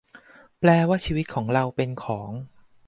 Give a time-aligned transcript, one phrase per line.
[0.59, 2.31] แปลว่าชีวิตเราเป็นของ?